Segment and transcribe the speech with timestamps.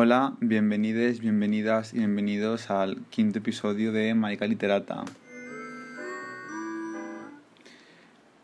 [0.00, 5.04] Hola, bienvenides, bienvenidas y bienvenidos al quinto episodio de Maica Literata.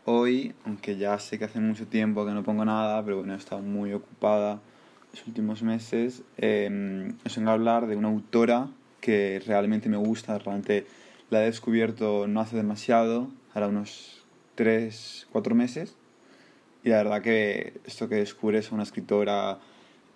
[0.03, 3.37] Hoy, aunque ya sé que hace mucho tiempo que no pongo nada, pero bueno, he
[3.37, 4.59] estado muy ocupada
[5.13, 8.67] los últimos meses, eh, os vengo a hablar de una autora
[8.99, 10.85] que realmente me gusta, realmente
[11.29, 14.25] la he descubierto no hace demasiado, ahora unos
[14.55, 15.95] 3, 4 meses,
[16.83, 19.57] y la verdad que esto que descubres a una escritora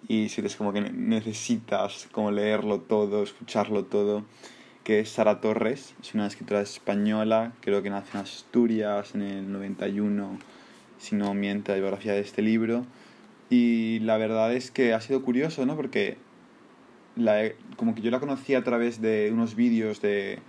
[0.08, 4.24] y sientes como que necesitas como leerlo todo, escucharlo todo,
[4.84, 9.52] que es Sara Torres, es una escritora española, creo que nació en Asturias en el
[9.52, 10.40] 91,
[10.98, 12.86] si no miente la biografía de este libro,
[13.50, 15.76] y la verdad es que ha sido curioso, ¿no?
[15.76, 16.18] Porque
[17.16, 20.40] la, como que yo la conocí a través de unos vídeos de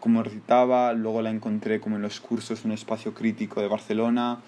[0.00, 4.40] cómo recitaba, luego la encontré como en los cursos de un espacio crítico de Barcelona,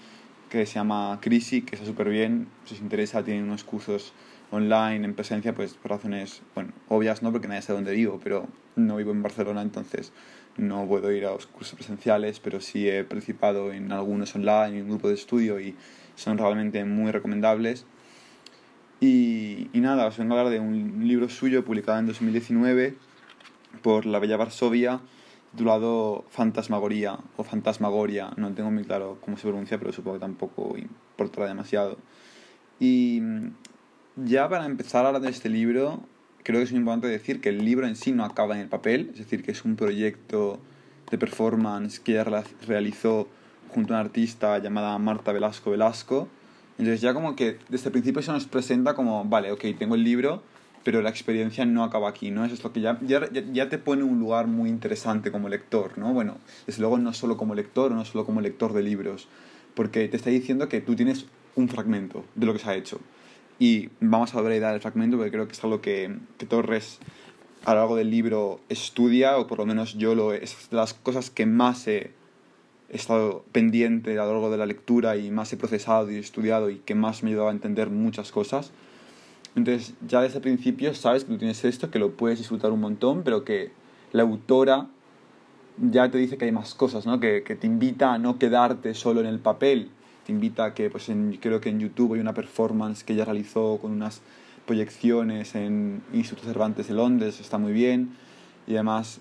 [0.48, 4.12] que se llama Crisi, que está súper bien, si os interesa, tiene unos cursos
[4.52, 8.46] online, en presencia, pues por razones, bueno, obvias no, porque nadie sabe dónde vivo, pero
[8.76, 10.12] no vivo en Barcelona, entonces
[10.56, 14.82] no puedo ir a los cursos presenciales, pero sí he participado en algunos online, en
[14.84, 15.74] un grupo de estudio y
[16.14, 17.86] son realmente muy recomendables.
[19.00, 22.96] Y, y nada, os vengo a hablar de un libro suyo publicado en 2019
[23.82, 25.00] por La Bella Varsovia,
[25.52, 30.76] titulado Fantasmagoría o Fantasmagoria, no tengo muy claro cómo se pronuncia, pero supongo que tampoco
[30.76, 31.98] importará demasiado.
[32.78, 33.20] Y
[34.16, 36.00] ya para empezar a hablar de este libro,
[36.42, 38.68] creo que es muy importante decir que el libro en sí no acaba en el
[38.68, 40.60] papel, es decir, que es un proyecto
[41.10, 42.22] de performance que
[42.66, 43.28] realizó
[43.68, 46.28] junto a una artista llamada Marta Velasco Velasco.
[46.78, 50.04] Entonces ya como que desde el principio se nos presenta como, vale, ok, tengo el
[50.04, 50.42] libro,
[50.84, 52.44] pero la experiencia no acaba aquí, ¿no?
[52.44, 55.96] Eso es lo que ya, ya, ya te pone un lugar muy interesante como lector,
[55.96, 56.12] ¿no?
[56.12, 59.28] Bueno, desde luego no solo como lector, no solo como lector de libros,
[59.74, 63.00] porque te está diciendo que tú tienes un fragmento de lo que se ha hecho
[63.62, 66.18] y vamos a volver a dar el fragmento porque creo que es algo que,
[66.48, 66.98] Torres
[67.64, 70.94] a lo largo del libro estudia, o por lo menos yo lo es de las
[70.94, 72.10] cosas que más he
[72.88, 76.78] estado pendiente a lo largo de la lectura y más he procesado y estudiado y
[76.78, 78.72] que más me ha a entender muchas cosas.
[79.54, 82.80] Entonces, ya desde el principio sabes que tú tienes esto, que lo puedes disfrutar un
[82.80, 83.70] montón, pero que
[84.10, 84.88] la autora
[85.78, 87.20] ya te dice que hay más cosas, ¿no?
[87.20, 89.92] que, que te invita a no quedarte solo en el papel,
[90.24, 93.24] te invita a que, pues en, creo que en YouTube hay una performance que ella
[93.24, 94.22] realizó con unas
[94.66, 98.16] proyecciones en Instituto Cervantes de Londres, está muy bien,
[98.66, 99.20] y además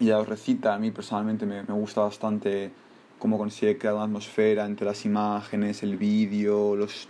[0.00, 2.70] ella os recita, a mí personalmente me, me gusta bastante
[3.18, 7.08] cómo consigue crear una atmósfera entre las imágenes, el vídeo, los...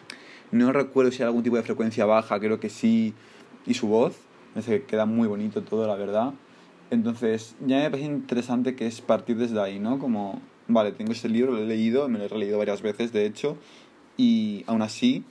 [0.51, 3.15] No recuerdo si hay algún tipo de frecuencia baja, creo que sí,
[3.67, 4.17] y su voz,
[4.55, 6.33] me que queda muy bonito todo, la verdad.
[6.91, 9.99] Entonces, ya me parece interesante que es partir desde ahí, ¿no?
[9.99, 13.27] Como vale, tengo este libro, lo he leído, me lo he releído varias veces, de
[13.27, 13.57] hecho,
[14.17, 15.25] y aún así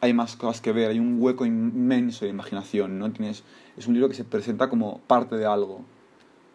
[0.00, 3.10] hay más cosas que ver, hay un hueco inmenso de imaginación, ¿no?
[3.12, 3.42] Tienes,
[3.76, 5.84] es un libro que se presenta como parte de algo,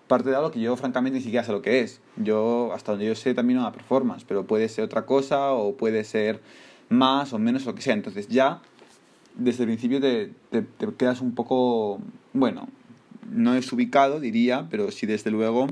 [0.07, 2.01] parte de algo que yo francamente ni siquiera sé lo que es.
[2.17, 6.03] Yo, hasta donde yo sé, también una performance, pero puede ser otra cosa o puede
[6.03, 6.41] ser
[6.89, 7.93] más o menos lo que sea.
[7.93, 8.61] Entonces ya,
[9.35, 11.99] desde el principio te, te, te quedas un poco,
[12.33, 12.67] bueno,
[13.31, 15.67] no es ubicado, diría, pero sí desde luego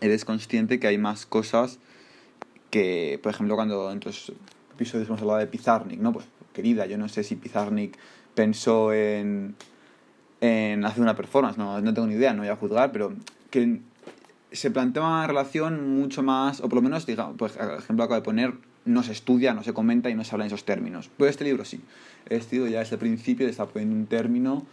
[0.00, 1.78] eres consciente que hay más cosas
[2.70, 4.32] que, por ejemplo, cuando en otros
[4.74, 6.12] episodios hemos hablado de Pizarnik, ¿no?
[6.12, 7.96] Pues, querida, yo no sé si Pizarnik
[8.34, 9.54] pensó en,
[10.40, 13.12] en hacer una performance, no, no tengo ni idea, no voy a juzgar, pero
[13.50, 13.80] que
[14.52, 18.16] se plantea una relación mucho más, o por lo menos, digamos, pues, por ejemplo, acabo
[18.20, 21.10] de poner, no se estudia, no se comenta y no se habla en esos términos.
[21.16, 21.80] Pues este libro sí.
[22.28, 24.66] Este libro ya desde el principio está poniendo un término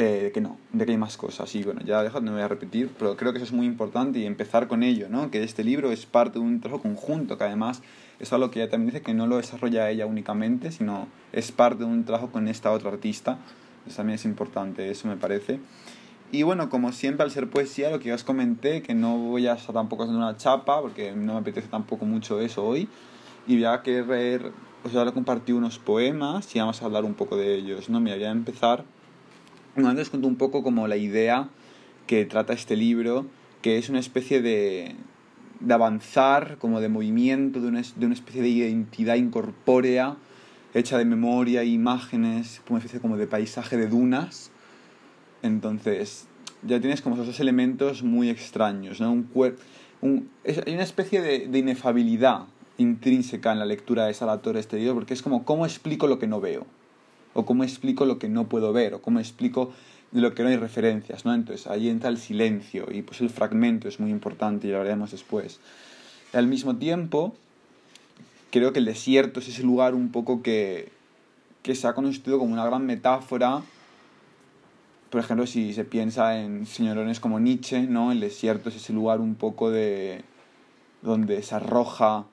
[0.00, 1.54] eh, de que no, de que hay más cosas.
[1.54, 3.66] Y bueno, ya dejo, no me voy a repetir, pero creo que eso es muy
[3.66, 5.30] importante y empezar con ello, ¿no?
[5.30, 7.82] Que este libro es parte de un trabajo conjunto, que además
[8.18, 11.84] es algo que ella también dice que no lo desarrolla ella únicamente, sino es parte
[11.84, 13.38] de un trabajo con esta otra artista.
[13.86, 15.60] Eso también es importante, eso me parece.
[16.32, 19.48] Y bueno, como siempre, al ser poesía, lo que ya os comenté, que no voy
[19.48, 22.88] a estar tampoco haciendo una chapa, porque no me apetece tampoco mucho eso hoy.
[23.46, 24.52] Y voy a querer,
[24.84, 28.00] os voy a compartir unos poemas y vamos a hablar un poco de ellos, ¿no?
[28.00, 28.84] Me voy a empezar
[29.88, 31.48] antes os cuento un poco como la idea
[32.06, 33.26] que trata este libro,
[33.62, 34.94] que es una especie de,
[35.60, 40.16] de avanzar, como de movimiento, de una, de una especie de identidad incorpórea,
[40.74, 44.50] hecha de memoria, imágenes, una especie como de paisaje de dunas.
[45.42, 46.26] Entonces,
[46.62, 49.12] ya tienes como esos dos elementos muy extraños, ¿no?
[49.12, 49.28] Un,
[50.00, 52.44] un hay una especie de, de, inefabilidad
[52.78, 56.26] intrínseca en la lectura de Salator este libro, porque es como, ¿cómo explico lo que
[56.26, 56.66] no veo?
[57.34, 59.72] O cómo explico lo que no puedo ver, o cómo explico
[60.12, 61.34] lo que no hay referencias, ¿no?
[61.34, 65.12] Entonces ahí entra el silencio y pues el fragmento es muy importante y lo veremos
[65.12, 65.60] después.
[66.32, 67.34] Al mismo tiempo,
[68.50, 70.90] creo que el desierto es ese lugar un poco que,
[71.62, 73.62] que se ha constituido como una gran metáfora
[75.10, 78.12] por ejemplo, si se piensa en señorones como Nietzsche, ¿no?
[78.12, 80.22] El desierto es ese lugar un poco de...
[81.02, 82.26] donde se arroja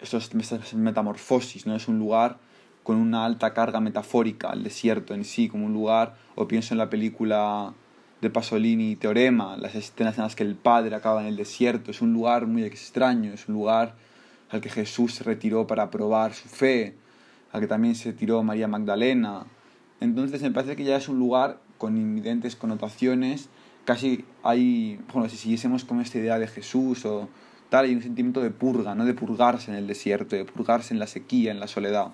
[0.00, 0.32] esas
[0.74, 1.74] metamorfosis, ¿no?
[1.74, 2.38] Es un lugar
[2.82, 6.78] con una alta carga metafórica, el desierto en sí, como un lugar, o pienso en
[6.78, 7.74] la película
[8.20, 12.00] de Pasolini, Teorema, las escenas en las que el padre acaba en el desierto, es
[12.00, 13.94] un lugar muy extraño, es un lugar
[14.50, 16.94] al que Jesús se retiró para probar su fe,
[17.52, 19.46] al que también se tiró María Magdalena.
[20.00, 23.48] Entonces me parece que ya es un lugar con invidentes connotaciones,
[23.84, 27.28] casi hay, bueno, si siguiésemos con esta idea de Jesús o
[27.68, 29.04] tal, hay un sentimiento de purga, ¿no?
[29.04, 32.12] De purgarse en el desierto, de purgarse en la sequía, en la soledad.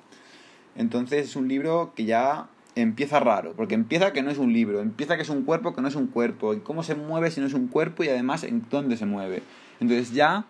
[0.79, 4.81] Entonces es un libro que ya empieza raro, porque empieza que no es un libro,
[4.81, 7.41] empieza que es un cuerpo que no es un cuerpo, y cómo se mueve si
[7.41, 9.43] no es un cuerpo y además en dónde se mueve.
[9.81, 10.47] Entonces ya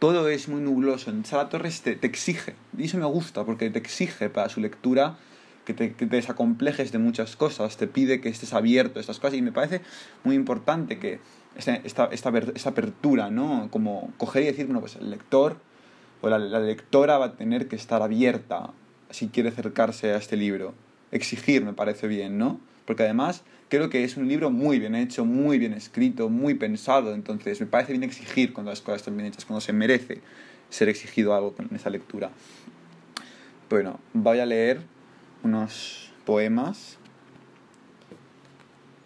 [0.00, 1.12] todo es muy nubloso.
[1.22, 5.16] Sara Torres te, exige, y eso me gusta, porque te exige para su lectura
[5.64, 9.20] que te, que te, desacomplejes de muchas cosas, te pide que estés abierto a estas
[9.20, 9.80] cosas, y me parece
[10.24, 11.20] muy importante que
[11.56, 13.68] esta, esta, esta, apertura, ¿no?
[13.70, 15.56] Como coger y decir, bueno, pues el lector
[16.20, 18.72] o la, la lectora va a tener que estar abierta
[19.10, 20.74] si quiere acercarse a este libro.
[21.10, 22.60] Exigir me parece bien, ¿no?
[22.84, 27.14] Porque además creo que es un libro muy bien hecho, muy bien escrito, muy pensado,
[27.14, 30.20] entonces me parece bien exigir cuando las cosas están bien hechas, cuando se merece
[30.70, 32.30] ser exigido algo con esa lectura.
[33.70, 34.80] Bueno, voy a leer
[35.42, 36.98] unos poemas.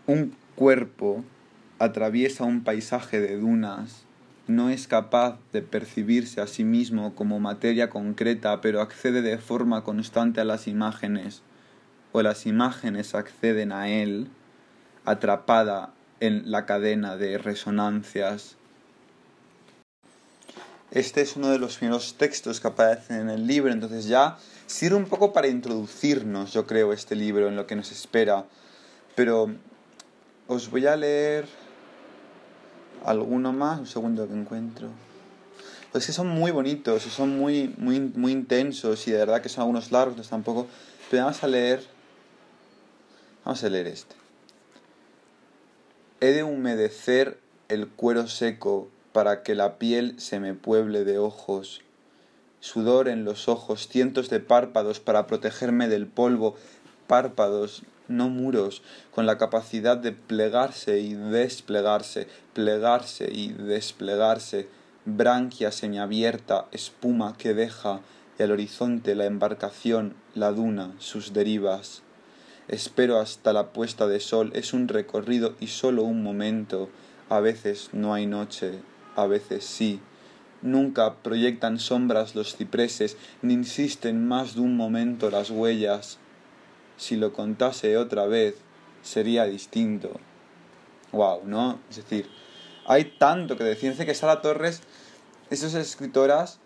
[0.07, 1.25] Un cuerpo
[1.79, 4.05] atraviesa un paisaje de dunas
[4.53, 9.85] no es capaz de percibirse a sí mismo como materia concreta, pero accede de forma
[9.85, 11.43] constante a las imágenes,
[12.13, 14.29] o las imágenes acceden a él,
[15.05, 18.57] atrapada en la cadena de resonancias.
[20.91, 24.97] Este es uno de los primeros textos que aparecen en el libro, entonces ya sirve
[24.97, 28.45] un poco para introducirnos, yo creo, este libro en lo que nos espera.
[29.15, 29.55] Pero
[30.47, 31.47] os voy a leer
[33.05, 34.89] alguno más, un segundo que encuentro.
[35.93, 39.63] Pues que son muy bonitos, son muy, muy, muy intensos y de verdad que son
[39.63, 40.67] algunos largos tampoco.
[41.11, 41.85] Pero vamos a leer.
[43.45, 44.15] Vamos a leer este.
[46.21, 47.39] He de humedecer
[47.69, 51.83] el cuero seco para que la piel se me pueble de ojos.
[52.61, 56.55] Sudor en los ojos, cientos de párpados para protegerme del polvo,
[57.07, 57.83] párpados
[58.17, 64.69] no muros, con la capacidad de plegarse y desplegarse, plegarse y desplegarse,
[65.05, 68.01] branquia semiabierta, espuma que deja
[68.39, 72.03] y al horizonte la embarcación, la duna, sus derivas.
[72.69, 76.89] Espero hasta la puesta de sol, es un recorrido y solo un momento.
[77.29, 78.79] A veces no hay noche,
[79.17, 80.01] a veces sí.
[80.63, 86.19] Nunca proyectan sombras los cipreses, ni insisten más de un momento las huellas
[87.03, 88.55] si lo contase otra vez,
[89.03, 90.21] sería distinto.
[91.11, 91.81] Wow, ¿no?
[91.91, 92.29] Es decir,
[92.87, 93.95] hay tanto que decir.
[93.97, 94.83] que Sara Torres,
[95.51, 96.61] esas escritoras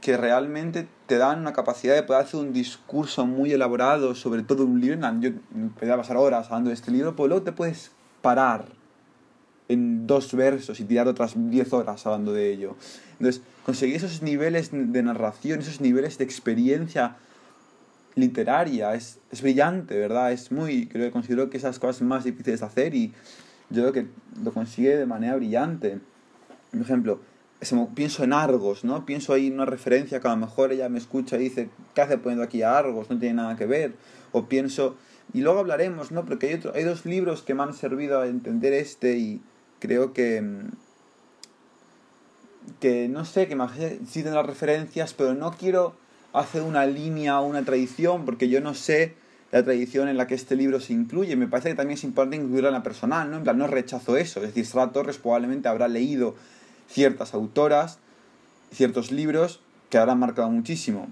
[0.00, 4.64] que realmente te dan una capacidad de poder hacer un discurso muy elaborado sobre todo
[4.64, 4.98] un libro.
[5.20, 8.66] Yo me podría pasar horas hablando de este libro, pero luego te puedes parar
[9.68, 12.76] en dos versos y tirar otras diez horas hablando de ello.
[13.12, 17.16] Entonces, conseguir esos niveles de narración, esos niveles de experiencia
[18.20, 20.32] literaria, es, es brillante, ¿verdad?
[20.32, 23.12] Es muy, creo que considero que esas cosas más difíciles de hacer y
[23.70, 24.06] yo creo que
[24.42, 25.98] lo consigue de manera brillante.
[26.70, 27.20] Por ejemplo,
[27.94, 29.04] pienso en Argos, ¿no?
[29.04, 32.02] Pienso ahí en una referencia que a lo mejor ella me escucha y dice, ¿qué
[32.02, 33.10] hace poniendo aquí a Argos?
[33.10, 33.94] No tiene nada que ver.
[34.32, 34.96] O pienso,
[35.32, 36.24] y luego hablaremos, ¿no?
[36.24, 39.40] Porque hay, otro, hay dos libros que me han servido a entender este y
[39.80, 40.42] creo que
[42.80, 43.56] que no sé, que
[44.06, 45.94] citen las referencias, pero no quiero
[46.32, 49.14] hace una línea o una tradición, porque yo no sé
[49.50, 51.34] la tradición en la que este libro se incluye.
[51.36, 53.38] Me parece que también es importante incluirla en la personal, ¿no?
[53.38, 54.40] En plan, no rechazo eso.
[54.40, 56.34] Es decir, Sara Torres probablemente habrá leído
[56.88, 57.98] ciertas autoras,
[58.70, 61.08] ciertos libros que habrán marcado muchísimo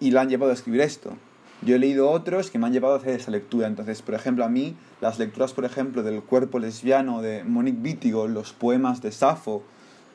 [0.00, 1.16] y la han llevado a escribir esto.
[1.62, 3.66] Yo he leído otros que me han llevado a hacer esa lectura.
[3.66, 8.28] Entonces, por ejemplo, a mí, las lecturas, por ejemplo, del cuerpo lesbiano de Monique Wittigo,
[8.28, 9.64] los poemas de Safo,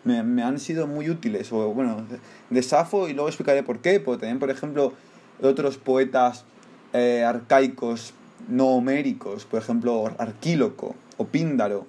[0.03, 1.51] me, han sido muy útiles.
[1.51, 2.05] O bueno,
[2.49, 3.99] de Safo y luego explicaré por qué.
[3.99, 4.93] Pero también, por ejemplo,
[5.41, 6.45] otros poetas
[6.93, 8.13] eh, arcaicos
[8.47, 11.85] no homéricos, por ejemplo, Arquíloco o Píndaro.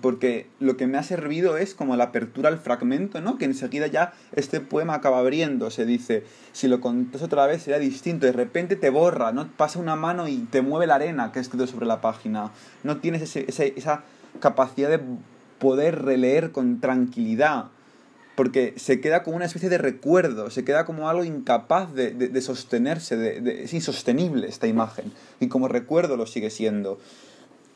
[0.00, 3.38] Porque lo que me ha servido es como la apertura al fragmento, ¿no?
[3.38, 7.80] Que enseguida ya este poema acaba abriendo, se dice, si lo contas otra vez sería
[7.80, 9.48] distinto, de repente te borra, ¿no?
[9.48, 12.52] Pasa una mano y te mueve la arena que ha escrito sobre la página.
[12.84, 14.04] No tienes esa
[14.38, 15.00] capacidad de
[15.60, 17.66] poder releer con tranquilidad.
[18.36, 22.40] porque se queda como una especie de recuerdo, se queda como algo incapaz de, de,
[22.40, 26.98] sostenerse, de, es insostenible esta imagen, y como recuerdo lo sigue siendo.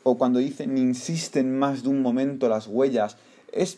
[0.01, 3.17] O cuando dicen, insisten más de un momento las huellas,
[3.51, 3.77] es,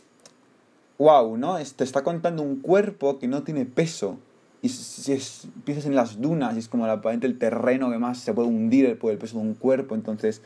[0.98, 1.58] wow, ¿no?
[1.58, 4.18] te está contando un cuerpo que no tiene peso,
[4.62, 8.20] y si es, piensas en las dunas, y es como aparente el terreno que más
[8.20, 10.42] se puede hundir por el peso de un cuerpo, entonces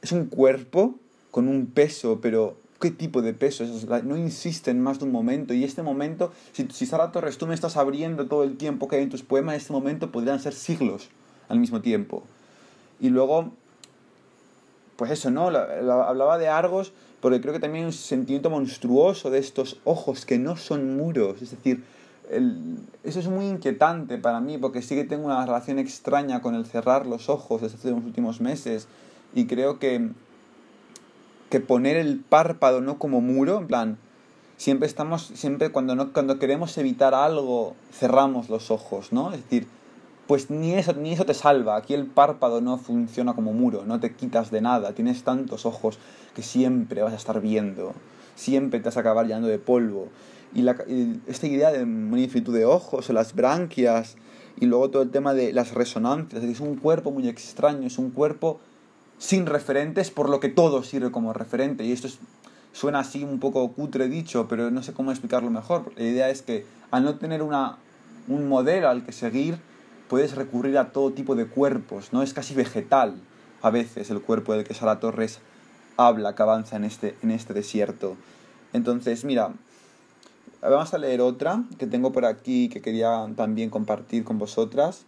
[0.00, 0.94] es un cuerpo
[1.30, 3.64] con un peso, pero ¿qué tipo de peso?
[4.04, 5.54] No insiste en más de un momento.
[5.54, 8.96] Y este momento, si, si Sara Torres tú me estás abriendo todo el tiempo que
[8.96, 11.08] hay en tus poemas, este momento podrían ser siglos
[11.48, 12.22] al mismo tiempo.
[13.00, 13.52] Y luego,
[14.96, 15.48] pues eso, ¿no?
[15.48, 20.38] hablaba de Argos porque creo que también hay un sentimiento monstruoso de estos ojos que
[20.38, 21.42] no son muros.
[21.42, 21.82] Es decir,
[23.02, 26.66] eso es muy inquietante para mí porque sí que tengo una relación extraña con el
[26.66, 28.86] cerrar los ojos desde los últimos meses
[29.34, 30.10] y creo que,
[31.50, 33.98] que poner el párpado no como muro, en plan,
[34.56, 39.32] siempre estamos, siempre cuando, no, cuando queremos evitar algo, cerramos los ojos, ¿no?
[39.32, 39.66] Es decir,
[40.26, 41.76] pues ni eso, ni eso te salva.
[41.76, 44.92] Aquí el párpado no funciona como muro, no te quitas de nada.
[44.92, 45.98] Tienes tantos ojos
[46.34, 47.94] que siempre vas a estar viendo,
[48.34, 50.08] siempre te vas a acabar llenando de polvo.
[50.54, 50.76] Y, la,
[51.26, 54.16] esta idea de magnitud de ojos o las branquias
[54.60, 58.10] y luego todo el tema de las resonancias, es un cuerpo muy extraño, es un
[58.10, 58.60] cuerpo
[59.18, 61.84] sin referentes, por lo que todo sirve como referente.
[61.84, 62.08] Y esto
[62.72, 65.92] suena así un poco cutre dicho, pero no sé cómo explicarlo mejor.
[65.96, 67.78] La idea es que al no tener una,
[68.28, 69.58] un modelo al que seguir,
[70.08, 72.22] puedes recurrir a todo tipo de cuerpos, ¿no?
[72.22, 73.16] Es casi vegetal
[73.62, 75.40] a veces el cuerpo del que Sara Torres
[75.96, 78.16] habla, que avanza en este, en este desierto.
[78.72, 79.52] Entonces, mira,
[80.62, 85.04] vamos a leer otra que tengo por aquí que quería también compartir con vosotras.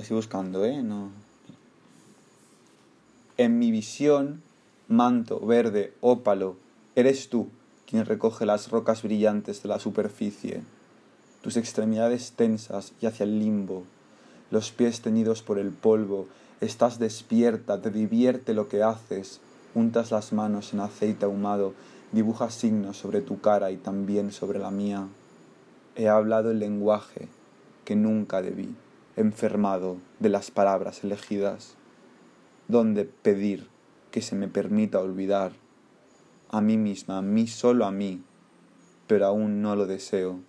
[0.00, 0.82] Estoy buscando, ¿eh?
[0.82, 1.10] No.
[3.36, 4.42] En mi visión,
[4.88, 6.56] manto verde ópalo,
[6.94, 7.48] eres tú
[7.86, 10.62] quien recoge las rocas brillantes de la superficie,
[11.42, 13.84] tus extremidades tensas y hacia el limbo,
[14.50, 16.26] los pies teñidos por el polvo,
[16.60, 19.40] estás despierta, te divierte lo que haces,
[19.74, 21.74] untas las manos en aceite ahumado,
[22.12, 25.06] dibujas signos sobre tu cara y también sobre la mía.
[25.96, 27.28] He hablado el lenguaje
[27.84, 28.74] que nunca debí
[29.16, 31.76] enfermado de las palabras elegidas,
[32.68, 33.68] donde pedir
[34.10, 35.52] que se me permita olvidar
[36.50, 38.22] a mí misma, a mí solo a mí,
[39.06, 40.40] pero aún no lo deseo,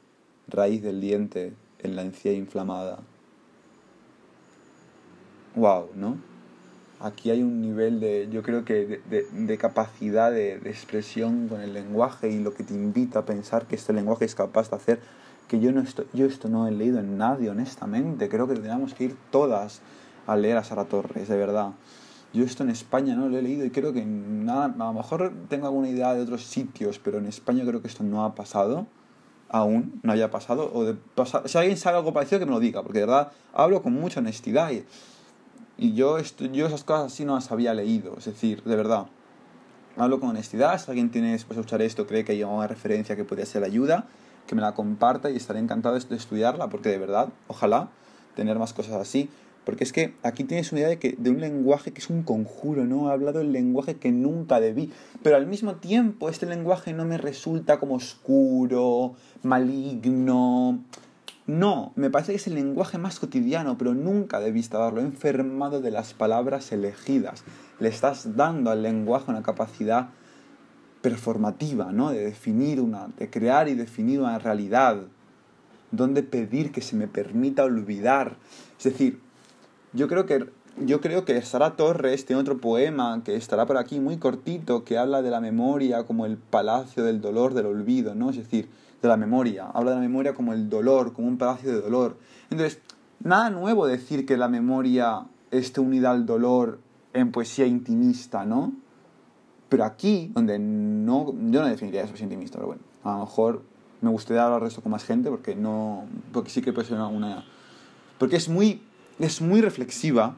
[0.47, 2.99] raíz del diente en la encía inflamada.
[5.55, 6.17] Wow, ¿no?
[6.99, 11.61] Aquí hay un nivel de, yo creo que de, de, capacidad de, de expresión con
[11.61, 14.75] el lenguaje y lo que te invita a pensar que este lenguaje es capaz de
[14.77, 14.99] hacer
[15.47, 18.29] que yo, no estoy, yo esto no he leído en nadie, honestamente.
[18.29, 19.81] Creo que tendríamos que ir todas
[20.27, 21.71] a leer a Sara Torres, de verdad.
[22.33, 25.31] Yo esto en España no lo he leído y creo que nada, a lo mejor
[25.47, 28.87] tengo alguna idea de otros sitios, pero en España creo que esto no ha pasado,
[29.47, 30.97] aún no haya pasado, o de
[31.45, 34.19] si alguien sabe algo parecido que me lo diga, porque de verdad hablo con mucha
[34.19, 34.83] honestidad y,
[35.77, 39.05] y yo, esto, yo esas cosas así no las había leído, es decir, de verdad.
[39.95, 43.15] Hablo con honestidad, si alguien tiene después de escuchar esto, cree que hay una referencia
[43.15, 44.07] que podría ser ayuda,
[44.47, 47.89] que me la comparta y estaré encantado de estudiarla porque de verdad, ojalá
[48.35, 49.29] tener más cosas así.
[49.65, 52.21] Porque es que aquí tienes una idea de, que, de un lenguaje que es un
[52.21, 53.09] conjuro, ¿no?
[53.09, 54.91] He hablado el lenguaje que nunca debí.
[55.23, 60.79] Pero al mismo tiempo este lenguaje no me resulta como oscuro, maligno.
[61.47, 65.91] No, me parece que es el lenguaje más cotidiano, pero nunca debiste haberlo enfermado de
[65.91, 67.43] las palabras elegidas.
[67.79, 70.09] Le estás dando al lenguaje una capacidad
[71.05, 72.09] performativa, ¿no?
[72.09, 75.03] De definir una, de crear y definir una realidad,
[75.91, 78.37] donde pedir que se me permita olvidar.
[78.79, 79.21] Es decir,
[79.93, 83.99] yo creo que yo creo que Sara Torres tiene otro poema que estará por aquí
[83.99, 88.31] muy cortito que habla de la memoria como el palacio del dolor, del olvido, ¿no?
[88.31, 88.67] Es decir,
[88.99, 89.67] de la memoria.
[89.67, 92.17] Habla de la memoria como el dolor, como un palacio de dolor.
[92.49, 92.81] Entonces,
[93.19, 96.79] nada nuevo decir que la memoria esté unida al dolor
[97.13, 98.73] en poesía intimista, ¿no?
[99.75, 103.61] Pero aquí, donde no, yo no definiría eso intimista, pero bueno, a lo mejor
[103.99, 106.97] me gustaría hablar de esto con más gente porque no, porque sí que puede ser
[106.97, 107.43] una,
[108.17, 108.81] porque es muy,
[109.19, 110.33] es muy reflexiva,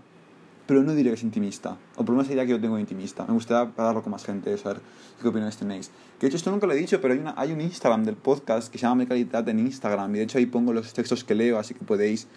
[0.65, 2.77] pero no diría que es intimista, o por lo menos la idea que yo tengo
[2.77, 3.25] de intimista.
[3.27, 4.81] Me gustaría hablarlo con más gente, saber
[5.21, 5.91] qué opinan tenéis.
[6.17, 8.15] Que de hecho esto nunca lo he dicho, pero hay, una, hay un Instagram del
[8.15, 11.35] podcast que se llama calidad en Instagram, y de hecho ahí pongo los textos que
[11.35, 12.27] leo, así que podéis,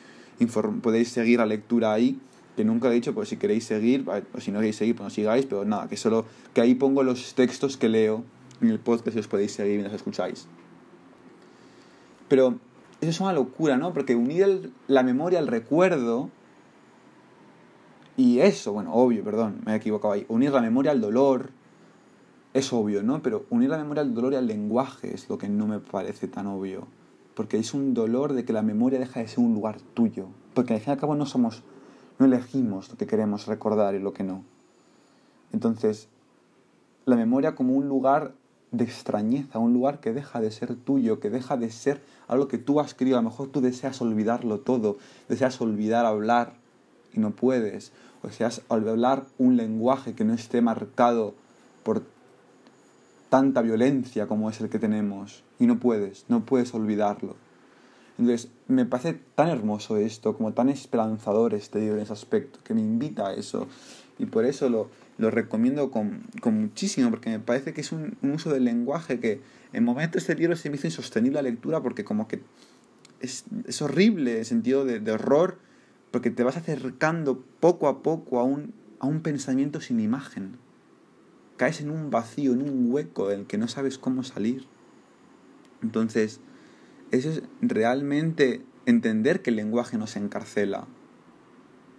[0.83, 2.21] podéis seguir la lectura ahí
[2.60, 5.10] que nunca he dicho, pues si queréis seguir, o si no queréis seguir, pues no
[5.10, 8.22] sigáis, pero nada, que solo, que ahí pongo los textos que leo
[8.60, 10.46] en el podcast y os podéis seguir mientras escucháis.
[12.28, 12.58] Pero
[13.00, 13.94] eso es una locura, ¿no?
[13.94, 16.28] Porque unir la memoria al recuerdo,
[18.18, 21.48] y eso, bueno, obvio, perdón, me he equivocado ahí, unir la memoria al dolor,
[22.52, 23.22] es obvio, ¿no?
[23.22, 26.28] Pero unir la memoria al dolor y al lenguaje es lo que no me parece
[26.28, 26.86] tan obvio.
[27.34, 30.26] Porque es un dolor de que la memoria deja de ser un lugar tuyo.
[30.52, 31.62] Porque al fin y al cabo no somos,
[32.20, 34.44] no elegimos lo que queremos recordar y lo que no.
[35.52, 36.06] Entonces,
[37.06, 38.34] la memoria como un lugar
[38.72, 42.58] de extrañeza, un lugar que deja de ser tuyo, que deja de ser algo que
[42.58, 43.18] tú has querido.
[43.18, 44.98] A lo mejor tú deseas olvidarlo todo,
[45.30, 46.52] deseas olvidar hablar
[47.14, 47.90] y no puedes,
[48.22, 51.34] o deseas hablar un lenguaje que no esté marcado
[51.82, 52.02] por
[53.30, 57.34] tanta violencia como es el que tenemos y no puedes, no puedes olvidarlo.
[58.20, 62.74] Entonces, me parece tan hermoso esto, como tan esperanzador este libro en ese aspecto, que
[62.74, 63.66] me invita a eso.
[64.18, 68.18] Y por eso lo, lo recomiendo con, con, muchísimo, porque me parece que es un,
[68.20, 69.40] uso del lenguaje que
[69.72, 72.42] en momentos este libro se me hizo insostenible la lectura, porque como que
[73.20, 75.56] es, es horrible el sentido de, de, horror,
[76.10, 80.58] porque te vas acercando poco a poco a un, a un pensamiento sin imagen.
[81.56, 84.66] Caes en un vacío, en un hueco del que no sabes cómo salir.
[85.82, 86.40] Entonces,
[87.10, 90.86] eso es realmente entender que el lenguaje nos encarcela,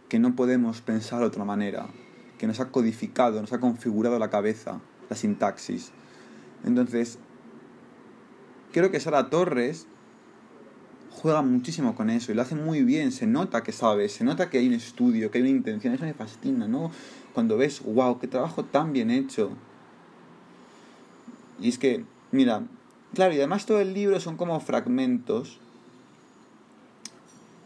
[0.09, 1.87] que no podemos pensar de otra manera,
[2.37, 5.91] que nos ha codificado, nos ha configurado la cabeza, la sintaxis.
[6.63, 7.19] Entonces,
[8.71, 9.87] creo que Sara Torres
[11.11, 14.49] juega muchísimo con eso y lo hace muy bien, se nota que sabe, se nota
[14.49, 16.91] que hay un estudio, que hay una intención, eso me fascina, ¿no?
[17.33, 19.51] Cuando ves, wow, qué trabajo tan bien hecho.
[21.59, 22.63] Y es que, mira,
[23.13, 25.59] Claro, y además todo el libro son como fragmentos,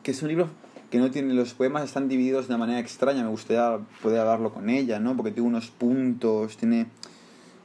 [0.02, 0.50] que son libros
[0.90, 4.54] que no tienen, los poemas están divididos de una manera extraña, me gustaría poder hablarlo
[4.54, 5.16] con ella, ¿no?
[5.16, 6.88] Porque tiene unos puntos, tiene...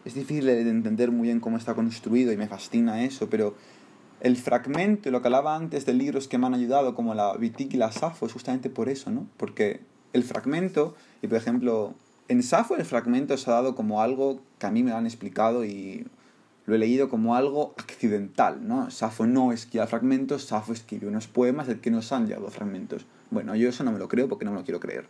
[0.04, 3.54] Es difícil de entender muy bien cómo está construido y me fascina eso, pero
[4.20, 7.34] el fragmento, y lo que hablaba antes de libros que me han ayudado, como la
[7.36, 9.26] Vitic y la Safo, es justamente por eso, ¿no?
[9.36, 9.80] Porque
[10.12, 11.94] el fragmento, y por ejemplo,
[12.28, 15.06] en Safo el fragmento se ha dado como algo que a mí me lo han
[15.06, 16.06] explicado y
[16.70, 18.90] lo he leído como algo accidental, ¿no?
[18.90, 23.06] Safo no escribía fragmentos, Safo escribió unos poemas del que nos han llegado fragmentos.
[23.30, 25.08] Bueno, yo eso no me lo creo porque no me lo quiero creer.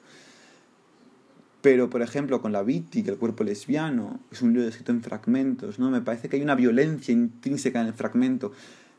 [1.61, 5.03] Pero, por ejemplo, con la Viti, que el cuerpo lesbiano, es un libro escrito en
[5.03, 5.91] fragmentos, ¿no?
[5.91, 8.53] Me parece que hay una violencia intrínseca en el fragmento.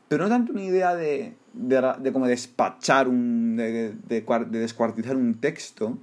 [0.06, 5.98] Pero no tanto una idea de, de, como despachar, un, de, de, descuartizar un texto,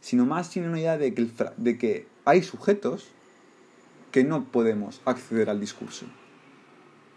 [0.00, 3.10] sino más tiene una idea de que hay sujetos
[4.16, 6.06] que no podemos acceder al discurso.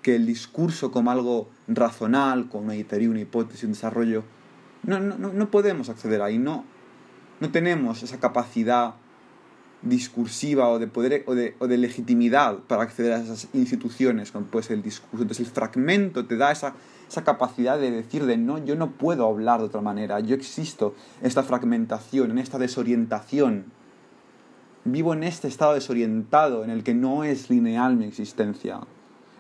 [0.01, 4.25] Que el discurso como algo razonal, con una teoría, una hipótesis, un desarrollo,
[4.83, 6.65] no, no, no podemos acceder ahí, no,
[7.39, 8.95] no tenemos esa capacidad
[9.81, 14.47] discursiva o de poder o de, o de, legitimidad para acceder a esas instituciones como
[14.47, 15.21] puede ser el discurso.
[15.21, 16.73] Entonces el fragmento te da esa,
[17.07, 20.95] esa capacidad de decir de no, yo no puedo hablar de otra manera, yo existo
[21.21, 23.71] esta fragmentación, en esta desorientación
[24.91, 28.79] Vivo en este estado desorientado en el que no es lineal mi existencia.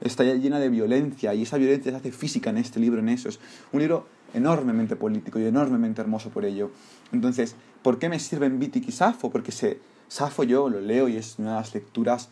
[0.01, 3.29] Está llena de violencia y esa violencia se hace física en este libro, en eso.
[3.29, 3.39] Es
[3.71, 6.71] un libro enormemente político y enormemente hermoso por ello.
[7.11, 9.29] Entonces, ¿por qué me sirven Vitic y Safo?
[9.29, 12.29] Porque se, Safo yo lo leo y es una de las lecturas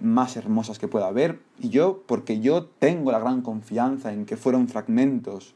[0.00, 1.40] más hermosas que pueda haber.
[1.58, 5.54] Y yo, porque yo tengo la gran confianza en que fueron fragmentos.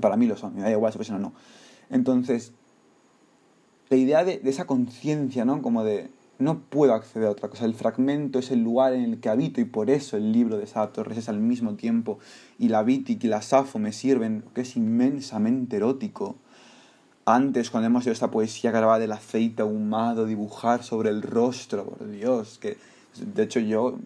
[0.00, 1.32] Para mí lo son, me da igual si o no.
[1.90, 2.52] Entonces,
[3.88, 5.62] la idea de, esa conciencia, ¿no?
[5.62, 7.64] Como de no puedo acceder a otra cosa.
[7.64, 10.66] El fragmento es el lugar en el que habito y por eso el libro de
[10.66, 12.18] Sara Torres es al mismo tiempo
[12.58, 16.36] y la Vitic y la Safo me sirven, que es inmensamente erótico.
[17.24, 21.84] Antes, cuando hemos oído esta poesía que hablaba del aceite ahumado, dibujar sobre el rostro,
[21.84, 22.76] por Dios, que
[23.16, 23.96] de hecho yo,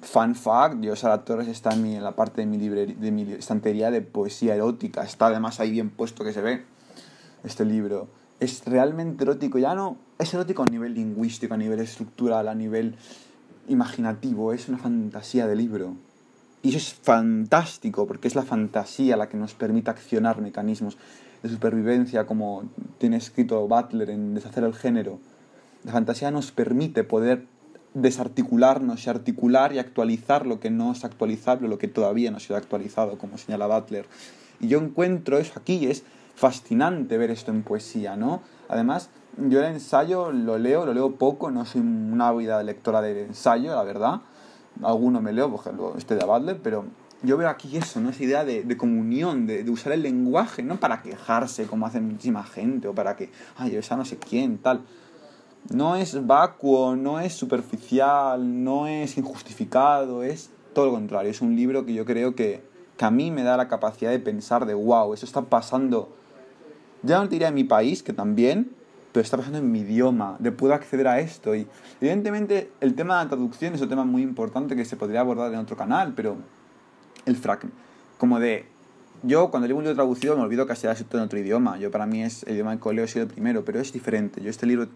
[0.00, 3.30] fan fact, yo Sara Torres está en, en la parte de mi, librería, de mi
[3.32, 6.64] estantería de poesía erótica, está además ahí bien puesto que se ve
[7.44, 8.08] este libro
[8.42, 12.96] es realmente erótico, ya no es erótico a nivel lingüístico, a nivel estructural, a nivel
[13.68, 15.94] imaginativo, es una fantasía de libro.
[16.62, 20.98] Y eso es fantástico, porque es la fantasía la que nos permite accionar mecanismos
[21.42, 22.64] de supervivencia, como
[22.98, 25.20] tiene escrito Butler en Deshacer el género.
[25.84, 27.46] La fantasía nos permite poder
[27.94, 32.40] desarticularnos y articular y actualizar lo que no es actualizable, lo que todavía no ha
[32.40, 34.06] sido actualizado, como señala Butler.
[34.60, 38.42] Y yo encuentro eso aquí, es fascinante ver esto en poesía, ¿no?
[38.68, 43.24] Además, yo el ensayo lo leo, lo leo poco, no soy una ávida lectora de
[43.26, 44.20] ensayo, la verdad.
[44.82, 46.84] Alguno me leo, por ejemplo, este de Butler, pero
[47.22, 48.10] yo veo aquí eso, ¿no?
[48.10, 52.00] Esa idea de, de comunión, de, de, usar el lenguaje, no para quejarse como hace
[52.00, 54.82] muchísima gente, o para que, ay, esa no sé quién, tal.
[55.70, 61.30] No es vacuo, no es superficial, no es injustificado, es todo lo contrario.
[61.30, 62.64] Es un libro que yo creo que,
[62.96, 66.12] que a mí me da la capacidad de pensar de, wow, eso está pasando
[67.02, 68.70] ya no te diría en mi país, que también,
[69.12, 71.54] pero está pasando en mi idioma, de puedo acceder a esto.
[71.54, 71.66] Y
[72.00, 75.52] evidentemente el tema de la traducción es un tema muy importante que se podría abordar
[75.52, 76.36] en otro canal, pero
[77.26, 77.76] el fragmento,
[78.18, 78.66] como de,
[79.22, 81.78] yo cuando leo un libro traducido me olvido que se ha escrito en otro idioma,
[81.78, 84.50] yo para mí es el idioma de coleo, sido el primero, pero es diferente, yo
[84.50, 84.88] este libro,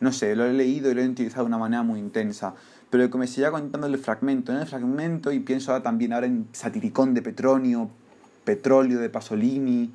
[0.00, 2.54] no sé, lo he leído y lo he utilizado de una manera muy intensa,
[2.90, 6.26] pero como me sigue contando el fragmento, en el fragmento, y pienso ahora también ahora
[6.26, 7.88] en Satiricón de Petronio,
[8.44, 9.92] Petróleo de Pasolini,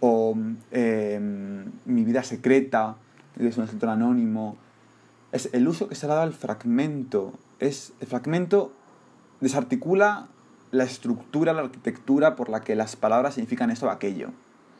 [0.00, 0.34] o
[0.70, 2.96] em, Mi vida secreta,
[3.38, 4.56] es un escritor anónimo.
[5.32, 7.32] Es el uso que se le ha dado al fragmento.
[7.58, 8.72] Es, el fragmento
[9.40, 10.28] desarticula
[10.72, 14.28] la estructura, la arquitectura por la que las palabras significan esto o aquello.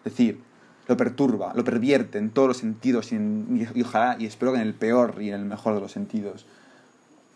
[0.05, 0.41] Es decir,
[0.89, 4.67] lo perturba, lo pervierte en todos los sentidos y, y, ojalá, y espero que en
[4.67, 6.47] el peor y en el mejor de los sentidos.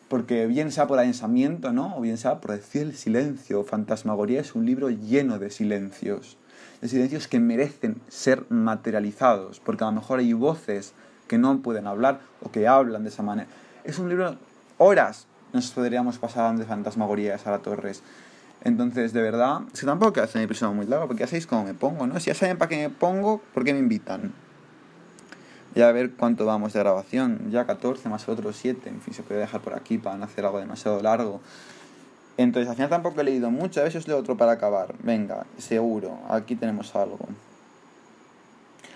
[0.08, 1.96] Porque bien sea por pensamiento, ¿no?
[1.96, 3.64] O bien sea por decir el silencio.
[3.64, 6.36] Fantasmagoría es un libro lleno de silencios
[6.84, 10.92] de silencios que merecen ser materializados, porque a lo mejor hay voces
[11.26, 13.48] que no pueden hablar o que hablan de esa manera.
[13.84, 14.36] Es un libro,
[14.76, 18.02] horas nos podríamos pasar de fantasmagoría a la Torres.
[18.64, 21.64] Entonces, de verdad, si tampoco que hacer un episodio muy largo, porque ya sabéis cómo
[21.64, 22.20] me pongo, ¿no?
[22.20, 24.34] Si ya saben para qué me pongo, ¿por qué me invitan?
[25.74, 27.50] Ya a ver cuánto vamos de grabación.
[27.50, 28.90] Ya 14 más otros 7.
[28.90, 31.40] En fin, se puede dejar por aquí para no hacer algo demasiado largo.
[32.36, 34.94] Entonces, al final tampoco he leído mucho, a veces leo otro para acabar.
[35.00, 37.28] Venga, seguro, aquí tenemos algo.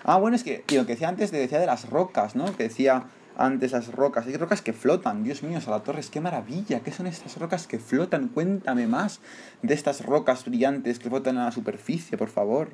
[0.04, 2.56] Ah, bueno, es que, lo que decía antes, te decía de las rocas, ¿no?
[2.56, 3.04] Que decía
[3.36, 4.26] antes las rocas.
[4.26, 6.80] Hay rocas que flotan, Dios mío, Torres, qué maravilla.
[6.80, 8.28] ¿Qué son estas rocas que flotan?
[8.28, 9.20] Cuéntame más
[9.62, 12.70] de estas rocas brillantes que flotan en la superficie, por favor.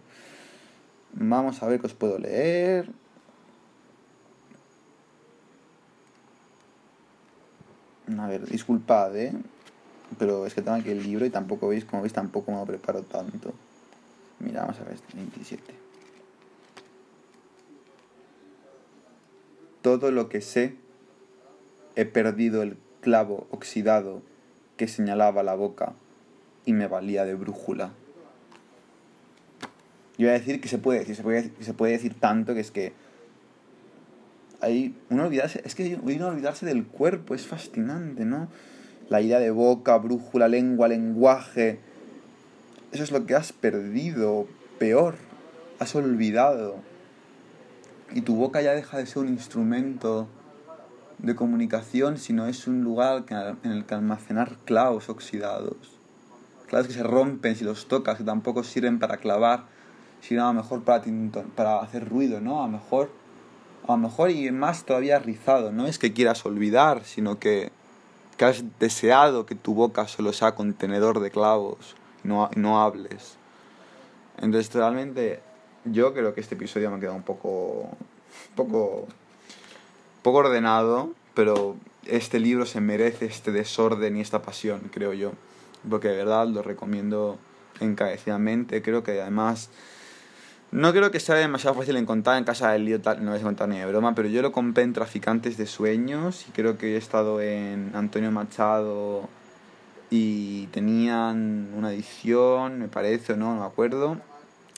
[1.13, 2.91] Vamos a ver qué os puedo leer.
[8.19, 9.33] A ver, disculpad, ¿eh?
[10.19, 12.67] Pero es que tengo aquí el libro y tampoco veis, como veis, tampoco me lo
[12.67, 13.53] preparo tanto.
[14.41, 15.75] Mira, vamos a ver este 27.
[19.83, 20.77] Todo lo que sé,
[21.97, 24.23] he perdido el clavo oxidado
[24.77, 25.93] que señalaba la boca
[26.65, 27.93] y me valía de brújula.
[30.17, 32.61] Yo voy a decir que se puede decir, se puede, se puede decir tanto que
[32.61, 32.93] es que
[34.61, 38.49] hay uno olvidarse, es que uno olvidarse del cuerpo, es fascinante, ¿no?
[39.09, 41.81] La idea de boca, brújula, lengua, lenguaje.
[42.93, 44.47] Eso es lo que has perdido,
[44.79, 45.17] peor,
[45.79, 46.77] has olvidado.
[48.13, 50.29] Y tu boca ya deja de ser un instrumento
[51.19, 53.25] de comunicación, sino es un lugar
[53.63, 55.99] en el que almacenar clavos oxidados.
[56.69, 59.65] Clavos que se rompen si los tocas, que tampoco sirven para clavar,
[60.21, 61.05] sino a lo mejor para,
[61.55, 62.63] para hacer ruido, ¿no?
[62.63, 63.11] A mejor,
[63.87, 65.73] a lo mejor y más todavía rizado.
[65.73, 67.71] No es que quieras olvidar, sino que
[68.37, 73.37] que has deseado que tu boca solo sea contenedor de clavos y no, no hables.
[74.39, 75.41] Entonces, realmente,
[75.85, 77.89] yo creo que este episodio me ha quedado un poco,
[78.57, 79.07] poco,
[80.23, 85.33] poco ordenado, pero este libro se merece este desorden y esta pasión, creo yo.
[85.89, 87.39] Porque de verdad lo recomiendo
[87.81, 88.83] encarecidamente.
[88.83, 89.71] Creo que además
[90.75, 93.43] no creo que sea demasiado fácil encontrar en casa del lío tal, no voy a
[93.45, 96.95] contar ni de broma, pero yo lo compré en Traficantes de Sueños y creo que
[96.95, 99.29] he estado en Antonio Machado
[100.11, 104.19] y tenían una edición, me parece, o no, no me acuerdo.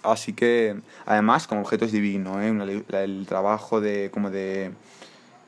[0.03, 2.85] Así que, además, como objeto es divino, ¿eh?
[2.91, 4.73] el trabajo de como de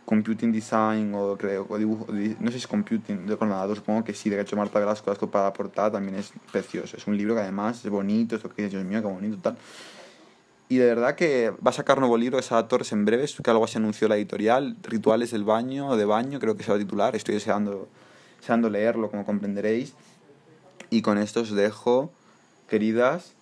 [0.07, 1.37] computing design o
[1.69, 4.79] o dibujo, no sé si es computing de ordenador, supongo que sí, de hecho Marta
[4.79, 6.97] Velasco para portada también es precioso.
[6.97, 9.59] Es un libro que además es bonito, esto que Dios mío, qué bonito, tal.
[10.71, 13.67] Y de verdad que va a sacar nuevo libro de Torres en breves, que algo
[13.67, 17.17] se anunció la editorial, Rituales del baño, de baño, creo que se va a titular,
[17.17, 17.89] estoy deseando,
[18.39, 19.95] deseando leerlo, como comprenderéis.
[20.91, 22.13] Y con esto os dejo,
[22.69, 23.33] queridas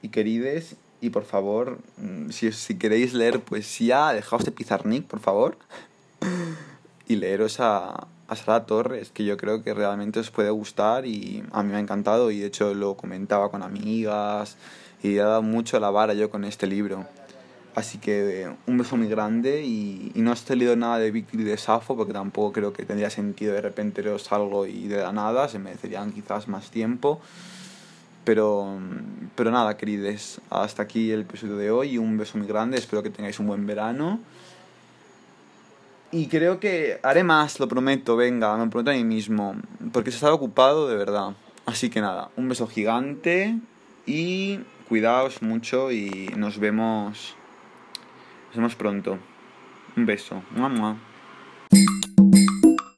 [0.00, 5.18] y querides, y por favor, mm, si, si queréis leer poesía, dejaos de Pizarnik, por
[5.18, 5.58] favor,
[7.08, 11.42] y leeros a, a Sara Torres, que yo creo que realmente os puede gustar y
[11.50, 12.30] a mí me ha encantado.
[12.30, 14.56] Y de hecho lo comentaba con amigas
[15.04, 17.04] y he dado mucho la vara yo con este libro.
[17.74, 21.58] Así que un beso muy grande y, no he leído nada de Víctor y de
[21.58, 25.46] Safo porque tampoco creo que tendría sentido de repente leeros algo y de la nada,
[25.48, 27.20] se merecerían quizás más tiempo.
[28.24, 28.78] Pero,
[29.34, 31.98] pero nada, querides, hasta aquí el episodio de hoy.
[31.98, 34.20] Un beso muy grande, espero que tengáis un buen verano.
[36.12, 39.56] Y creo que haré más, lo prometo, venga, me prometo a mí mismo,
[39.92, 41.34] porque se está ocupado de verdad.
[41.66, 43.58] Así que nada, un beso gigante
[44.06, 44.60] y
[44.94, 47.34] cuidaos mucho y nos vemos,
[48.46, 49.18] nos vemos pronto.
[49.96, 50.40] Un beso.
[50.54, 50.96] Mua,